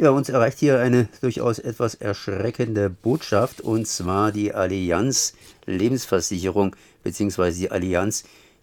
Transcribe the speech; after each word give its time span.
Ja, 0.00 0.10
uns 0.10 0.28
erreicht 0.28 0.60
hier 0.60 0.78
eine 0.78 1.08
durchaus 1.22 1.58
etwas 1.58 1.96
erschreckende 1.96 2.88
Botschaft, 2.88 3.60
und 3.60 3.88
zwar 3.88 4.30
die 4.30 4.54
Allianz 4.54 5.32
Lebensversicherung, 5.66 6.76
beziehungsweise 7.02 7.58
die 7.58 7.72
Allianz, 7.72 8.22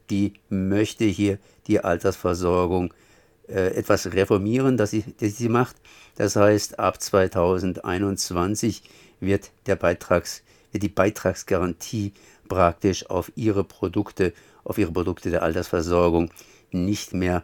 die 0.10 0.32
möchte 0.48 1.04
hier 1.04 1.38
die 1.68 1.82
Altersversorgung 1.82 2.94
äh, 3.50 3.76
etwas 3.76 4.14
reformieren, 4.14 4.78
das 4.78 4.92
sie, 4.92 5.04
das 5.20 5.36
sie 5.38 5.50
macht. 5.50 5.76
Das 6.16 6.38
heißt, 6.38 6.80
ab 6.80 7.02
2021 7.02 8.84
wird, 9.20 9.52
der 9.66 9.76
Beitrags, 9.76 10.42
wird 10.72 10.84
die 10.84 10.90
Beitragsgarantie 10.90 12.14
praktisch 12.48 13.10
auf 13.10 13.30
ihre 13.36 13.66
Produkte, 13.66 14.32
auf 14.64 14.78
ihre 14.78 14.94
Produkte 14.94 15.32
der 15.32 15.44
Altersversorgung 15.44 16.32
nicht 16.72 17.14
mehr 17.14 17.44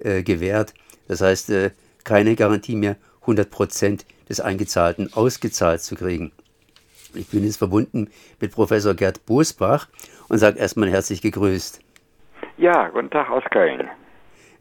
äh, 0.00 0.24
gewährt. 0.24 0.74
Das 1.06 1.20
heißt, 1.20 1.50
äh, 1.50 1.70
keine 2.02 2.34
Garantie 2.34 2.74
mehr 2.74 2.96
100% 3.28 4.00
des 4.28 4.40
Eingezahlten 4.40 5.12
ausgezahlt 5.12 5.82
zu 5.82 5.94
kriegen. 5.94 6.32
Ich 7.14 7.28
bin 7.28 7.44
jetzt 7.44 7.56
verbunden 7.56 8.10
mit 8.40 8.52
Professor 8.52 8.94
Gerd 8.94 9.24
Bosbach 9.26 9.88
und 10.28 10.38
sage 10.38 10.58
erstmal 10.58 10.90
herzlich 10.90 11.22
gegrüßt. 11.22 11.80
Ja, 12.58 12.88
guten 12.88 13.10
Tag 13.10 13.30
aus 13.30 13.44
Köln. 13.50 13.88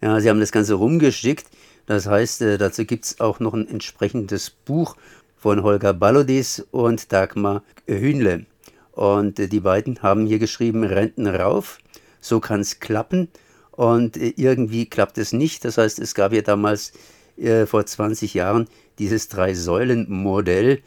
Ja, 0.01 0.19
Sie 0.19 0.29
haben 0.29 0.39
das 0.39 0.51
Ganze 0.51 0.75
rumgeschickt. 0.75 1.45
Das 1.87 2.07
heißt, 2.07 2.41
äh, 2.41 2.57
dazu 2.57 2.85
gibt 2.85 3.05
es 3.05 3.19
auch 3.19 3.39
noch 3.39 3.53
ein 3.53 3.67
entsprechendes 3.67 4.49
Buch 4.49 4.95
von 5.37 5.63
Holger 5.63 5.93
Ballodis 5.93 6.65
und 6.71 7.11
Dagmar 7.11 7.63
Hühnle. 7.87 8.45
Und 8.91 9.39
äh, 9.39 9.47
die 9.47 9.59
beiden 9.59 10.01
haben 10.01 10.25
hier 10.25 10.39
geschrieben, 10.39 10.83
Renten 10.83 11.27
rauf, 11.27 11.79
so 12.19 12.39
kann 12.39 12.61
es 12.61 12.79
klappen. 12.79 13.29
Und 13.71 14.17
äh, 14.17 14.33
irgendwie 14.35 14.85
klappt 14.87 15.17
es 15.17 15.33
nicht. 15.33 15.65
Das 15.65 15.77
heißt, 15.77 15.99
es 15.99 16.13
gab 16.13 16.33
ja 16.33 16.41
damals 16.41 16.93
äh, 17.37 17.65
vor 17.65 17.85
20 17.85 18.33
Jahren 18.33 18.67
dieses 18.99 19.29
Drei-Säulen-Modell, 19.29 20.81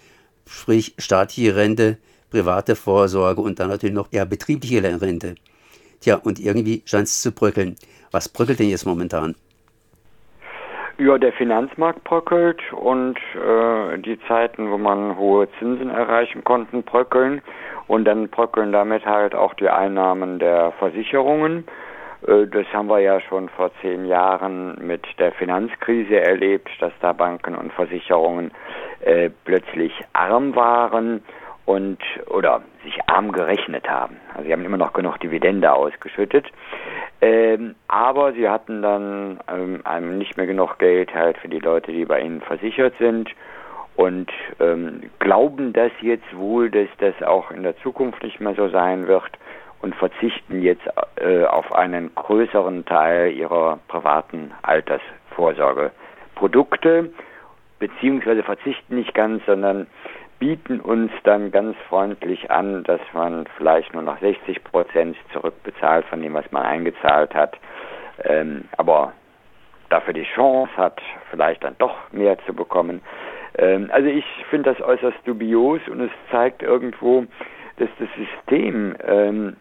sprich 0.46 0.94
staatliche 0.98 1.56
Rente, 1.56 1.98
private 2.30 2.76
Vorsorge 2.76 3.40
und 3.40 3.60
dann 3.60 3.68
natürlich 3.68 3.94
noch 3.94 4.08
ja, 4.12 4.24
betriebliche 4.24 4.82
Rente. 4.82 5.34
Tja, 6.00 6.16
und 6.16 6.38
irgendwie 6.38 6.82
scheint 6.86 7.04
es 7.04 7.22
zu 7.22 7.32
bröckeln. 7.32 7.76
Was 8.10 8.28
bröckelt 8.28 8.58
denn 8.58 8.68
jetzt 8.68 8.86
momentan? 8.86 9.34
Ja, 10.98 11.16
der 11.16 11.32
Finanzmarkt 11.32 12.04
bröckelt 12.04 12.60
und 12.72 13.16
äh, 13.34 13.98
die 13.98 14.18
Zeiten, 14.28 14.70
wo 14.70 14.76
man 14.76 15.16
hohe 15.16 15.48
Zinsen 15.58 15.88
erreichen 15.88 16.44
konnte, 16.44 16.82
bröckeln 16.82 17.40
und 17.86 18.04
dann 18.04 18.28
bröckeln 18.28 18.70
damit 18.70 19.06
halt 19.06 19.34
auch 19.34 19.54
die 19.54 19.70
Einnahmen 19.70 20.38
der 20.38 20.72
Versicherungen. 20.72 21.64
Äh, 22.26 22.46
das 22.46 22.66
haben 22.72 22.88
wir 22.88 23.00
ja 23.00 23.20
schon 23.20 23.48
vor 23.50 23.70
zehn 23.80 24.06
Jahren 24.06 24.76
mit 24.86 25.04
der 25.18 25.32
Finanzkrise 25.32 26.20
erlebt, 26.20 26.70
dass 26.80 26.92
da 27.00 27.12
Banken 27.12 27.54
und 27.54 27.72
Versicherungen 27.72 28.50
äh, 29.00 29.30
plötzlich 29.44 29.92
arm 30.12 30.54
waren 30.54 31.22
und 31.66 31.98
oder 32.26 32.62
sich 32.84 32.98
arm 33.06 33.32
gerechnet 33.32 33.88
haben. 33.88 34.16
Also 34.34 34.46
sie 34.46 34.52
haben 34.52 34.64
immer 34.64 34.76
noch 34.76 34.92
genug 34.92 35.20
Dividende 35.20 35.72
ausgeschüttet, 35.72 36.46
ähm, 37.20 37.74
aber 37.86 38.32
sie 38.32 38.48
hatten 38.48 38.82
dann 38.82 39.40
ähm, 39.48 40.18
nicht 40.18 40.36
mehr 40.36 40.46
genug 40.46 40.78
Geld 40.78 41.14
halt 41.14 41.38
für 41.38 41.48
die 41.48 41.58
Leute, 41.58 41.92
die 41.92 42.04
bei 42.04 42.20
ihnen 42.20 42.40
versichert 42.40 42.94
sind 42.98 43.30
und 43.96 44.30
ähm, 44.58 45.10
glauben 45.18 45.72
das 45.72 45.92
jetzt 46.00 46.36
wohl, 46.36 46.70
dass 46.70 46.88
das 46.98 47.22
auch 47.22 47.50
in 47.50 47.62
der 47.62 47.76
Zukunft 47.78 48.22
nicht 48.22 48.40
mehr 48.40 48.54
so 48.54 48.68
sein 48.68 49.06
wird 49.06 49.30
und 49.82 49.94
verzichten 49.94 50.62
jetzt 50.62 50.88
äh, 51.16 51.44
auf 51.44 51.72
einen 51.72 52.14
größeren 52.14 52.84
Teil 52.84 53.32
ihrer 53.32 53.78
privaten 53.88 54.52
Altersvorsorgeprodukte, 54.62 57.10
beziehungsweise 57.78 58.42
verzichten 58.42 58.96
nicht 58.96 59.14
ganz, 59.14 59.42
sondern 59.46 59.86
bieten 60.38 60.80
uns 60.80 61.10
dann 61.24 61.50
ganz 61.50 61.76
freundlich 61.88 62.50
an, 62.50 62.84
dass 62.84 63.00
man 63.12 63.46
vielleicht 63.56 63.94
nur 63.94 64.02
noch 64.02 64.20
60 64.20 64.62
Prozent 64.64 65.16
zurückbezahlt 65.32 66.04
von 66.06 66.22
dem, 66.22 66.34
was 66.34 66.50
man 66.50 66.62
eingezahlt 66.62 67.34
hat, 67.34 67.56
ähm, 68.24 68.64
aber 68.76 69.12
dafür 69.90 70.14
die 70.14 70.26
Chance 70.34 70.74
hat, 70.76 71.00
vielleicht 71.30 71.62
dann 71.62 71.76
doch 71.78 71.94
mehr 72.12 72.38
zu 72.46 72.54
bekommen. 72.54 73.02
Ähm, 73.58 73.90
also 73.92 74.08
ich 74.08 74.24
finde 74.48 74.72
das 74.72 74.80
äußerst 74.80 75.18
dubios 75.26 75.80
und 75.88 76.00
es 76.00 76.10
zeigt 76.30 76.62
irgendwo, 76.62 77.26
dass 77.76 77.90
das 77.98 78.08
System 78.16 78.96
ähm, 79.06 79.56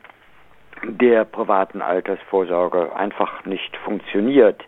der 0.88 1.26
privaten 1.26 1.82
Altersvorsorge 1.82 2.96
einfach 2.96 3.46
nicht 3.46 3.76
funktioniert. 3.84 4.64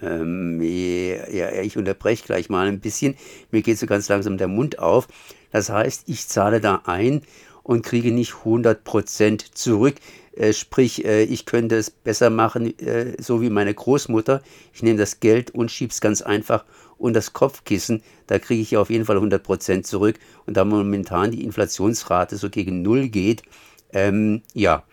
Ähm, 0.00 0.60
ja, 0.62 1.52
ich 1.62 1.76
unterbreche 1.76 2.24
gleich 2.24 2.48
mal 2.48 2.66
ein 2.66 2.80
bisschen. 2.80 3.16
Mir 3.50 3.62
geht 3.62 3.78
so 3.78 3.86
ganz 3.86 4.08
langsam 4.08 4.36
der 4.36 4.48
Mund 4.48 4.78
auf. 4.78 5.06
Das 5.52 5.70
heißt, 5.70 6.08
ich 6.08 6.26
zahle 6.26 6.60
da 6.60 6.82
ein 6.86 7.22
und 7.62 7.84
kriege 7.84 8.12
nicht 8.12 8.32
100% 8.44 9.54
zurück. 9.54 9.94
Äh, 10.34 10.52
sprich, 10.52 11.04
äh, 11.04 11.22
ich 11.24 11.46
könnte 11.46 11.76
es 11.76 11.90
besser 11.90 12.30
machen, 12.30 12.78
äh, 12.80 13.14
so 13.18 13.42
wie 13.42 13.50
meine 13.50 13.74
Großmutter. 13.74 14.42
Ich 14.72 14.82
nehme 14.82 14.98
das 14.98 15.20
Geld 15.20 15.50
und 15.50 15.70
schiebe 15.70 15.92
es 15.92 16.00
ganz 16.00 16.22
einfach 16.22 16.64
und 16.98 17.14
das 17.14 17.32
Kopfkissen. 17.32 18.02
Da 18.26 18.38
kriege 18.38 18.62
ich 18.62 18.76
auf 18.76 18.90
jeden 18.90 19.04
Fall 19.04 19.18
100% 19.18 19.82
zurück. 19.82 20.18
Und 20.46 20.56
da 20.56 20.64
momentan 20.64 21.30
die 21.30 21.44
Inflationsrate 21.44 22.36
so 22.36 22.48
gegen 22.48 22.82
Null 22.82 23.08
geht, 23.08 23.42
ähm, 23.92 24.42
ja, 24.54 24.84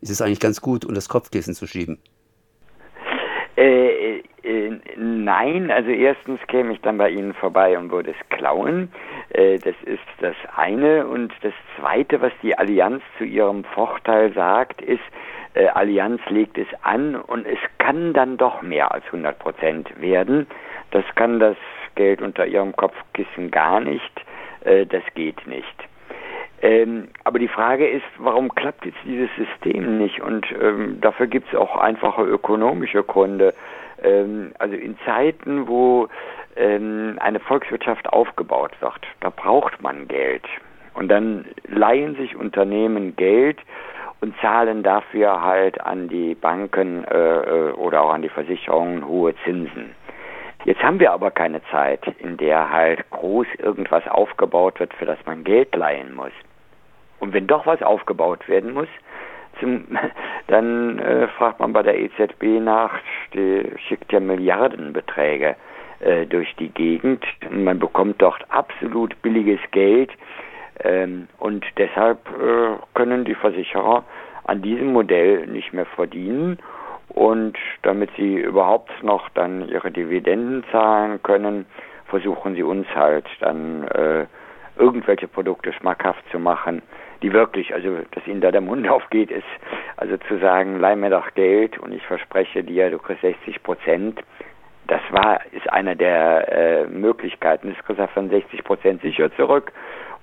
ist 0.00 0.10
es 0.10 0.20
eigentlich 0.20 0.40
ganz 0.40 0.60
gut, 0.60 0.84
um 0.84 0.94
das 0.94 1.08
Kopfkissen 1.08 1.54
zu 1.54 1.66
schieben. 1.66 1.98
Äh, 3.56 4.22
äh, 4.44 4.78
nein, 4.96 5.70
also 5.70 5.90
erstens 5.90 6.40
käme 6.46 6.72
ich 6.72 6.80
dann 6.80 6.96
bei 6.96 7.10
Ihnen 7.10 7.34
vorbei 7.34 7.76
und 7.76 7.90
würde 7.90 8.12
es 8.12 8.28
klauen. 8.36 8.92
Äh, 9.30 9.58
das 9.58 9.74
ist 9.84 9.98
das 10.20 10.36
eine. 10.56 11.06
Und 11.06 11.32
das 11.42 11.52
zweite, 11.76 12.20
was 12.20 12.32
die 12.42 12.56
Allianz 12.56 13.02
zu 13.18 13.24
ihrem 13.24 13.64
Vorteil 13.64 14.32
sagt, 14.32 14.80
ist, 14.80 15.02
äh, 15.54 15.66
Allianz 15.66 16.20
legt 16.28 16.56
es 16.56 16.68
an 16.82 17.16
und 17.16 17.46
es 17.46 17.58
kann 17.78 18.12
dann 18.12 18.36
doch 18.36 18.62
mehr 18.62 18.92
als 18.92 19.04
100 19.06 19.38
Prozent 19.38 20.00
werden. 20.00 20.46
Das 20.92 21.04
kann 21.16 21.40
das 21.40 21.56
Geld 21.96 22.22
unter 22.22 22.46
ihrem 22.46 22.76
Kopfkissen 22.76 23.50
gar 23.50 23.80
nicht. 23.80 24.24
Äh, 24.60 24.86
das 24.86 25.02
geht 25.14 25.46
nicht. 25.48 25.87
Ähm, 26.60 27.08
aber 27.24 27.38
die 27.38 27.48
Frage 27.48 27.86
ist, 27.88 28.04
warum 28.18 28.54
klappt 28.54 28.84
jetzt 28.84 28.98
dieses 29.04 29.30
System 29.36 29.98
nicht? 29.98 30.20
Und 30.20 30.46
ähm, 30.60 31.00
dafür 31.00 31.26
gibt 31.26 31.48
es 31.48 31.58
auch 31.58 31.76
einfache 31.76 32.22
ökonomische 32.22 33.02
Gründe. 33.04 33.54
Ähm, 34.02 34.52
also 34.58 34.74
in 34.74 34.98
Zeiten, 35.04 35.68
wo 35.68 36.08
ähm, 36.56 37.16
eine 37.20 37.38
Volkswirtschaft 37.40 38.08
aufgebaut 38.12 38.72
wird, 38.80 39.00
da 39.20 39.30
braucht 39.30 39.80
man 39.82 40.08
Geld. 40.08 40.44
Und 40.94 41.08
dann 41.08 41.44
leihen 41.68 42.16
sich 42.16 42.34
Unternehmen 42.34 43.14
Geld 43.14 43.58
und 44.20 44.34
zahlen 44.40 44.82
dafür 44.82 45.42
halt 45.42 45.80
an 45.80 46.08
die 46.08 46.34
Banken 46.34 47.04
äh, 47.04 47.68
äh 47.68 47.72
oder 47.72 48.02
auch 48.02 48.12
an 48.12 48.22
die 48.22 48.28
Versicherungen 48.28 49.06
hohe 49.06 49.32
Zinsen. 49.44 49.94
Jetzt 50.64 50.82
haben 50.82 50.98
wir 50.98 51.12
aber 51.12 51.30
keine 51.30 51.62
Zeit, 51.70 52.00
in 52.18 52.36
der 52.36 52.70
halt 52.70 53.08
groß 53.10 53.46
irgendwas 53.58 54.06
aufgebaut 54.08 54.80
wird, 54.80 54.92
für 54.94 55.06
das 55.06 55.18
man 55.24 55.44
Geld 55.44 55.74
leihen 55.76 56.14
muss. 56.14 56.32
Und 57.20 57.32
wenn 57.32 57.46
doch 57.46 57.66
was 57.66 57.82
aufgebaut 57.82 58.48
werden 58.48 58.72
muss, 58.72 58.88
zum, 59.60 59.86
dann 60.46 60.98
äh, 60.98 61.28
fragt 61.28 61.60
man 61.60 61.72
bei 61.72 61.82
der 61.82 61.98
EZB 61.98 62.60
nach, 62.60 62.92
die 63.34 63.70
schickt 63.88 64.12
ja 64.12 64.20
Milliardenbeträge 64.20 65.56
äh, 66.00 66.26
durch 66.26 66.54
die 66.56 66.68
Gegend. 66.68 67.24
Man 67.50 67.78
bekommt 67.78 68.22
dort 68.22 68.44
absolut 68.50 69.20
billiges 69.22 69.60
Geld. 69.72 70.10
Ähm, 70.84 71.28
und 71.38 71.64
deshalb 71.76 72.20
äh, 72.28 72.76
können 72.94 73.24
die 73.24 73.34
Versicherer 73.34 74.04
an 74.44 74.62
diesem 74.62 74.92
Modell 74.92 75.46
nicht 75.46 75.72
mehr 75.72 75.86
verdienen. 75.86 76.58
Und 77.08 77.56
damit 77.82 78.10
sie 78.16 78.36
überhaupt 78.36 79.02
noch 79.02 79.28
dann 79.30 79.68
ihre 79.68 79.90
Dividenden 79.90 80.62
zahlen 80.70 81.20
können, 81.22 81.66
versuchen 82.06 82.54
sie 82.54 82.62
uns 82.62 82.86
halt 82.94 83.26
dann 83.40 83.88
äh, 83.88 84.26
irgendwelche 84.78 85.26
Produkte 85.26 85.72
schmackhaft 85.72 86.22
zu 86.30 86.38
machen, 86.38 86.82
die 87.22 87.32
wirklich, 87.32 87.74
also 87.74 87.98
dass 88.12 88.26
ihnen 88.26 88.40
da 88.40 88.50
der 88.50 88.60
Mund 88.60 88.88
aufgeht, 88.90 89.30
ist 89.30 89.44
also 89.96 90.16
zu 90.28 90.38
sagen, 90.38 90.78
leih 90.78 90.96
mir 90.96 91.10
doch 91.10 91.34
Geld 91.34 91.78
und 91.78 91.92
ich 91.92 92.02
verspreche 92.06 92.62
dir, 92.62 92.90
du 92.90 92.98
kriegst 92.98 93.22
60 93.22 93.62
Prozent. 93.62 94.20
Das 94.86 95.02
war, 95.10 95.40
ist 95.52 95.68
eine 95.70 95.96
der 95.96 96.50
äh, 96.50 96.86
Möglichkeiten. 96.86 97.74
Das 97.74 97.84
kriegst 97.84 98.00
du 98.00 98.08
von 98.08 98.30
60 98.30 98.64
Prozent 98.64 99.02
sicher 99.02 99.30
zurück. 99.36 99.72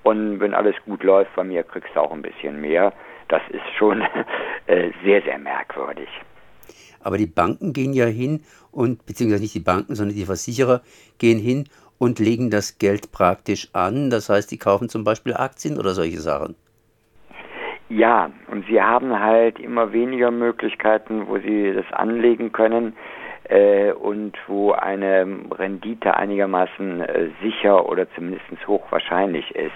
Und 0.02 0.40
wenn 0.40 0.54
alles 0.54 0.74
gut 0.84 1.04
läuft 1.04 1.34
bei 1.36 1.44
mir, 1.44 1.62
kriegst 1.62 1.94
du 1.94 2.00
auch 2.00 2.12
ein 2.12 2.22
bisschen 2.22 2.60
mehr. 2.60 2.92
Das 3.28 3.42
ist 3.50 3.62
schon 3.78 4.02
äh, 4.66 4.90
sehr, 5.04 5.22
sehr 5.22 5.38
merkwürdig. 5.38 6.08
Aber 7.00 7.18
die 7.18 7.26
Banken 7.26 7.72
gehen 7.72 7.92
ja 7.92 8.06
hin 8.06 8.40
und, 8.72 9.06
beziehungsweise 9.06 9.42
nicht 9.42 9.54
die 9.54 9.60
Banken, 9.60 9.94
sondern 9.94 10.16
die 10.16 10.24
Versicherer 10.24 10.82
gehen 11.18 11.38
hin 11.38 11.68
und 11.98 12.18
legen 12.18 12.50
das 12.50 12.78
Geld 12.78 13.12
praktisch 13.12 13.68
an. 13.72 14.10
Das 14.10 14.28
heißt, 14.28 14.50
die 14.50 14.58
kaufen 14.58 14.88
zum 14.88 15.04
Beispiel 15.04 15.34
Aktien 15.34 15.78
oder 15.78 15.94
solche 15.94 16.20
Sachen. 16.20 16.56
Ja, 17.88 18.30
und 18.50 18.66
sie 18.66 18.82
haben 18.82 19.18
halt 19.18 19.60
immer 19.60 19.92
weniger 19.92 20.30
Möglichkeiten, 20.30 21.28
wo 21.28 21.38
sie 21.38 21.72
das 21.72 21.90
anlegen 21.92 22.52
können. 22.52 22.94
äh, 23.48 23.92
und 23.92 24.36
wo 24.46 24.72
eine 24.72 25.26
Rendite 25.52 26.16
einigermaßen 26.16 27.00
äh, 27.00 27.28
sicher 27.42 27.88
oder 27.88 28.10
zumindest 28.14 28.44
hochwahrscheinlich 28.66 29.54
ist. 29.54 29.72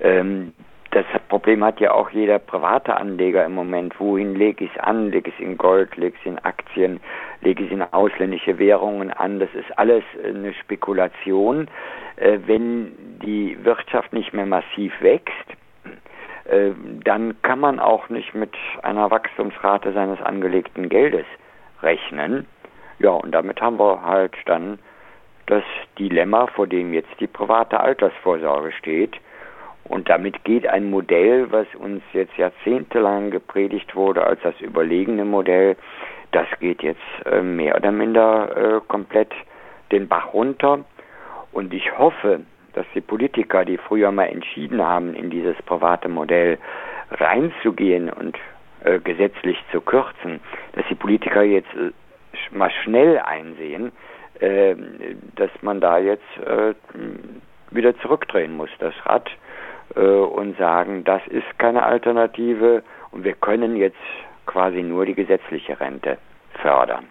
Ähm, 0.00 0.52
das 0.90 1.04
Problem 1.28 1.64
hat 1.64 1.80
ja 1.80 1.92
auch 1.92 2.10
jeder 2.10 2.38
private 2.38 2.96
Anleger 2.96 3.44
im 3.44 3.52
Moment. 3.52 3.98
Wohin 3.98 4.36
lege 4.36 4.64
ich 4.64 4.70
es 4.76 4.80
an? 4.80 5.10
Lege 5.10 5.30
ich 5.30 5.34
es 5.34 5.44
in 5.44 5.58
Gold, 5.58 5.96
lege 5.96 6.14
ich 6.14 6.20
es 6.20 6.32
in 6.32 6.38
Aktien, 6.38 7.00
lege 7.40 7.64
ich 7.64 7.70
es 7.70 7.74
in 7.74 7.82
ausländische 7.82 8.58
Währungen 8.58 9.10
an? 9.10 9.40
Das 9.40 9.52
ist 9.54 9.76
alles 9.76 10.04
eine 10.24 10.54
Spekulation. 10.54 11.68
Äh, 12.16 12.38
wenn 12.46 12.92
die 13.24 13.58
Wirtschaft 13.64 14.12
nicht 14.12 14.32
mehr 14.32 14.46
massiv 14.46 14.92
wächst, 15.00 15.50
äh, 15.50 15.63
dann 16.46 17.40
kann 17.42 17.58
man 17.58 17.80
auch 17.80 18.10
nicht 18.10 18.34
mit 18.34 18.52
einer 18.82 19.10
Wachstumsrate 19.10 19.92
seines 19.92 20.20
angelegten 20.20 20.88
Geldes 20.88 21.24
rechnen. 21.82 22.46
Ja, 22.98 23.10
und 23.10 23.32
damit 23.32 23.60
haben 23.60 23.78
wir 23.78 24.02
halt 24.02 24.34
dann 24.46 24.78
das 25.46 25.64
Dilemma, 25.98 26.46
vor 26.48 26.66
dem 26.66 26.92
jetzt 26.92 27.18
die 27.20 27.26
private 27.26 27.80
Altersvorsorge 27.80 28.72
steht. 28.72 29.16
Und 29.84 30.08
damit 30.08 30.44
geht 30.44 30.66
ein 30.66 30.90
Modell, 30.90 31.52
was 31.52 31.66
uns 31.74 32.02
jetzt 32.12 32.36
jahrzehntelang 32.38 33.30
gepredigt 33.30 33.94
wurde 33.94 34.24
als 34.24 34.40
das 34.42 34.58
überlegene 34.60 35.24
Modell, 35.24 35.76
das 36.32 36.46
geht 36.58 36.82
jetzt 36.82 37.00
äh, 37.26 37.42
mehr 37.42 37.76
oder 37.76 37.92
minder 37.92 38.56
äh, 38.56 38.80
komplett 38.88 39.32
den 39.92 40.08
Bach 40.08 40.32
runter. 40.32 40.84
Und 41.52 41.72
ich 41.72 41.96
hoffe, 41.96 42.40
dass 42.74 42.86
die 42.94 43.00
Politiker, 43.00 43.64
die 43.64 43.78
früher 43.78 44.12
mal 44.12 44.26
entschieden 44.26 44.82
haben, 44.82 45.14
in 45.14 45.30
dieses 45.30 45.56
private 45.62 46.08
Modell 46.08 46.58
reinzugehen 47.10 48.10
und 48.10 48.36
äh, 48.84 48.98
gesetzlich 48.98 49.58
zu 49.72 49.80
kürzen, 49.80 50.40
dass 50.72 50.84
die 50.88 50.94
Politiker 50.94 51.42
jetzt 51.42 51.72
äh, 51.74 51.90
mal 52.50 52.70
schnell 52.82 53.18
einsehen, 53.18 53.92
äh, 54.40 54.74
dass 55.36 55.50
man 55.62 55.80
da 55.80 55.98
jetzt 55.98 56.22
äh, 56.44 56.74
wieder 57.70 57.96
zurückdrehen 57.98 58.56
muss, 58.56 58.70
das 58.78 58.94
Rad 59.06 59.30
äh, 59.96 60.00
und 60.00 60.56
sagen, 60.58 61.04
das 61.04 61.26
ist 61.28 61.58
keine 61.58 61.82
Alternative 61.84 62.82
und 63.10 63.24
wir 63.24 63.34
können 63.34 63.76
jetzt 63.76 63.96
quasi 64.46 64.82
nur 64.82 65.06
die 65.06 65.14
gesetzliche 65.14 65.78
Rente 65.80 66.18
fördern. 66.60 67.06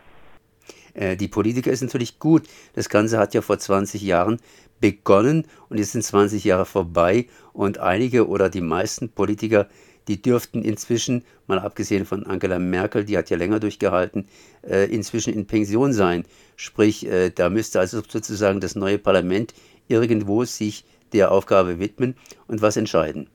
Äh, 0.93 1.15
die 1.15 1.27
Politiker 1.27 1.71
ist 1.71 1.81
natürlich 1.81 2.19
gut. 2.19 2.43
Das 2.73 2.89
Ganze 2.89 3.17
hat 3.17 3.33
ja 3.33 3.41
vor 3.41 3.57
20 3.57 4.01
Jahren 4.01 4.39
begonnen 4.79 5.47
und 5.69 5.77
jetzt 5.77 5.93
sind 5.93 6.03
20 6.03 6.43
Jahre 6.43 6.65
vorbei 6.65 7.27
und 7.53 7.77
einige 7.79 8.27
oder 8.27 8.49
die 8.49 8.61
meisten 8.61 9.09
Politiker, 9.09 9.67
die 10.07 10.21
dürften 10.21 10.63
inzwischen, 10.63 11.23
mal 11.47 11.59
abgesehen 11.59 12.05
von 12.05 12.25
Angela 12.25 12.59
Merkel, 12.59 13.05
die 13.05 13.17
hat 13.17 13.29
ja 13.29 13.37
länger 13.37 13.59
durchgehalten, 13.59 14.27
äh, 14.67 14.93
inzwischen 14.93 15.33
in 15.33 15.47
Pension 15.47 15.93
sein. 15.93 16.25
Sprich, 16.55 17.07
da 17.35 17.49
müsste 17.49 17.79
also 17.79 18.01
sozusagen 18.07 18.59
das 18.59 18.75
neue 18.75 18.99
Parlament 18.99 19.55
irgendwo 19.87 20.43
sich 20.43 20.85
der 21.13 21.31
Aufgabe 21.31 21.79
widmen 21.79 22.15
und 22.47 22.61
was 22.61 22.77
entscheiden. 22.77 23.27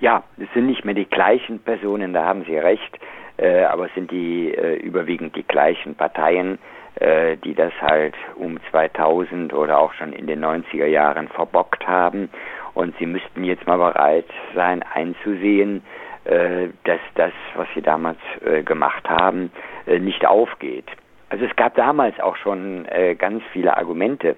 Ja, 0.00 0.24
es 0.38 0.48
sind 0.54 0.66
nicht 0.66 0.84
mehr 0.84 0.94
die 0.94 1.04
gleichen 1.04 1.58
Personen, 1.58 2.14
da 2.14 2.24
haben 2.24 2.44
Sie 2.46 2.56
recht, 2.56 2.98
äh, 3.40 3.64
aber 3.64 3.86
es 3.86 3.94
sind 3.94 4.10
die 4.10 4.54
äh, 4.54 4.76
überwiegend 4.76 5.34
die 5.34 5.46
gleichen 5.46 5.94
Parteien, 5.94 6.58
äh, 6.96 7.36
die 7.38 7.54
das 7.54 7.72
halt 7.80 8.14
um 8.36 8.58
2000 8.70 9.54
oder 9.54 9.78
auch 9.78 9.94
schon 9.94 10.12
in 10.12 10.26
den 10.26 10.44
90er 10.44 10.86
Jahren 10.86 11.28
verbockt 11.28 11.86
haben. 11.86 12.28
Und 12.74 12.94
sie 12.98 13.06
müssten 13.06 13.44
jetzt 13.44 13.66
mal 13.66 13.78
bereit 13.78 14.26
sein, 14.54 14.84
einzusehen, 14.94 15.82
äh, 16.24 16.68
dass 16.84 17.00
das, 17.14 17.32
was 17.56 17.66
sie 17.74 17.80
damals 17.80 18.18
äh, 18.44 18.62
gemacht 18.62 19.08
haben, 19.08 19.50
äh, 19.86 19.98
nicht 19.98 20.26
aufgeht. 20.26 20.84
Also 21.30 21.46
es 21.46 21.56
gab 21.56 21.76
damals 21.76 22.18
auch 22.18 22.36
schon 22.36 22.88
ganz 23.18 23.44
viele 23.52 23.76
Argumente 23.76 24.34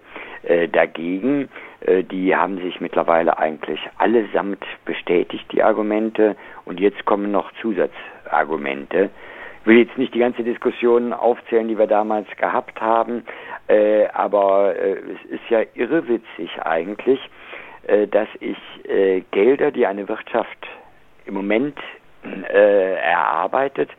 dagegen. 0.73 1.49
Die 1.87 2.37
haben 2.37 2.59
sich 2.59 2.83
mittlerweile 2.83 3.39
eigentlich 3.39 3.81
allesamt 3.97 4.63
bestätigt, 4.85 5.47
die 5.53 5.63
Argumente. 5.63 6.37
Und 6.67 6.81
jetzt 6.81 7.03
kommen 7.07 7.33
noch 7.33 7.51
Zusatzargumente. 8.33 9.11
Ich 9.61 9.67
will 9.67 9.79
jetzt 9.79 9.97
nicht 9.97 10.15
die 10.15 10.19
ganze 10.19 10.43
Diskussion 10.43 11.13
aufzählen, 11.13 11.69
die 11.69 11.79
wir 11.79 11.87
damals 11.87 12.27
gehabt 12.37 12.81
haben, 12.81 13.25
äh, 13.69 14.07
aber 14.09 14.75
äh, 14.75 14.93
es 14.95 15.31
ist 15.31 15.51
ja 15.51 15.63
irrewitzig 15.75 16.51
eigentlich, 16.63 17.21
äh, 17.87 18.09
dass 18.09 18.29
ich 18.41 18.59
äh, 18.89 19.23
Gelder, 19.31 19.71
die 19.71 19.87
eine 19.87 20.09
Wirtschaft 20.09 20.67
im 21.27 21.35
Moment 21.35 21.79
äh, 22.25 22.95
erarbeitet, 22.95 23.91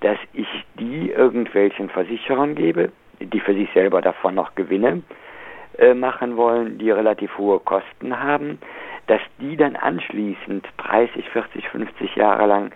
dass 0.00 0.18
ich 0.32 0.46
die 0.78 1.10
irgendwelchen 1.10 1.90
Versicherern 1.90 2.54
gebe, 2.54 2.92
die 3.18 3.40
für 3.40 3.54
sich 3.54 3.68
selber 3.74 4.00
davon 4.00 4.36
noch 4.36 4.54
Gewinne 4.54 5.02
äh, 5.76 5.92
machen 5.92 6.36
wollen, 6.36 6.78
die 6.78 6.90
relativ 6.90 7.36
hohe 7.36 7.58
Kosten 7.58 8.18
haben, 8.18 8.60
dass 9.08 9.20
die 9.40 9.56
dann 9.56 9.74
anschließend 9.74 10.64
30, 10.78 11.28
40, 11.30 11.68
50 11.68 12.14
Jahre 12.14 12.46
lang 12.46 12.70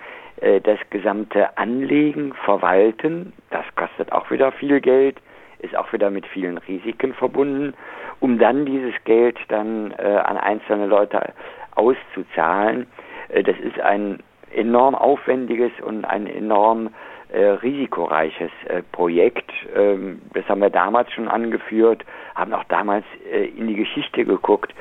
das 0.63 0.79
gesamte 0.91 1.57
Anlegen 1.57 2.35
verwalten. 2.45 3.33
Das 3.51 3.65
kostet 3.77 4.13
auch 4.13 4.31
wieder 4.31 4.53
viel 4.53 4.81
Geld, 4.81 5.17
ist 5.61 5.77
auch 5.77 5.93
wieder 5.93 6.11
mit 6.11 6.27
vielen 6.27 6.59
Risiken 6.59 7.15
verbunden, 7.15 7.75
um 8.21 8.39
dann 8.39 8.67
dieses 8.67 8.95
Geld 9.05 9.39
dann 9.49 9.93
äh, 9.93 10.03
an 10.03 10.37
einzelne 10.37 10.87
Leute 10.87 11.33
auszuzahlen. 11.75 12.87
Äh, 13.29 13.43
das 13.43 13.59
ist 13.59 13.81
ein 13.81 14.19
enorm 14.55 14.95
aufwendiges 14.95 15.73
und 15.85 16.05
ein 16.05 16.27
enorm 16.27 16.91
äh, 17.33 17.45
risikoreiches 17.47 18.51
äh, 18.69 18.83
Projekt. 18.93 19.51
Ähm, 19.75 20.23
das 20.35 20.49
haben 20.49 20.61
wir 20.61 20.71
damals 20.71 21.13
schon 21.13 21.29
angeführt, 21.29 22.05
haben 22.35 22.53
auch 22.53 22.65
damals 22.65 23.05
äh, 23.33 23.47
in 23.47 23.67
die 23.67 23.75
Geschichte 23.75 24.25
geguckt. 24.25 24.73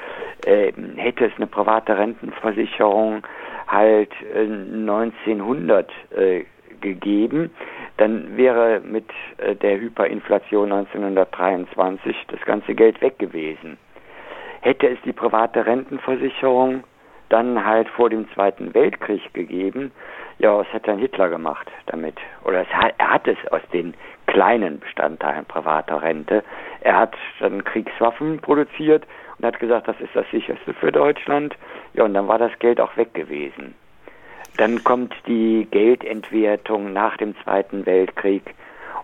Ähm, 0.46 0.94
hätte 0.98 1.26
es 1.26 1.32
eine 1.38 1.48
private 1.48 1.98
Rentenversicherung 1.98 3.24
halt 3.74 4.12
1900 4.36 5.92
äh, 6.16 6.40
äh, 6.40 6.46
gegeben, 6.82 7.50
dann 7.98 8.38
wäre 8.38 8.82
mit 8.82 9.06
äh, 9.38 9.56
der 9.56 9.80
Hyperinflation 9.80 10.72
1923 10.72 12.16
das 12.28 12.42
ganze 12.42 12.76
Geld 12.76 13.02
weg 13.02 13.20
gewesen. 13.20 13.78
Hätte 14.62 14.88
es 14.90 14.98
die 15.06 15.14
private 15.14 15.66
Rentenversicherung 15.66 16.84
dann 17.30 17.66
halt 17.66 17.88
vor 17.90 18.10
dem 18.10 18.30
Zweiten 18.34 18.74
Weltkrieg 18.74 19.34
gegeben, 19.34 19.92
ja, 20.44 20.58
was 20.58 20.68
hat 20.74 20.86
dann 20.90 21.00
Hitler 21.00 21.30
gemacht 21.30 21.72
damit? 21.86 22.16
Oder 22.44 22.66
hat, 22.66 22.94
er 22.98 23.12
hat 23.12 23.28
es 23.30 23.38
aus 23.52 23.62
den 23.72 23.94
kleinen 24.28 24.82
Bestandteilen 24.82 25.46
privater 25.46 26.02
Rente. 26.02 26.44
Er 26.82 26.98
hat 26.98 27.16
dann 27.40 27.64
Kriegswaffen 27.64 28.42
produziert 28.42 29.08
und 29.38 29.46
hat 29.46 29.58
gesagt, 29.60 29.88
das 29.88 30.00
ist 30.02 30.14
das 30.14 30.30
sicherste 30.32 30.74
für 30.74 30.92
Deutschland. 30.92 31.56
Ja, 31.94 32.04
und 32.04 32.14
dann 32.14 32.28
war 32.28 32.40
das 32.40 32.52
Geld 32.60 32.82
auch 32.82 32.98
weg 32.98 33.14
gewesen. 33.14 33.74
Dann 34.58 34.84
kommt 34.84 35.16
die 35.28 35.66
Geldentwertung 35.72 36.92
nach 36.92 37.16
dem 37.16 37.36
Zweiten 37.44 37.86
Weltkrieg 37.86 38.44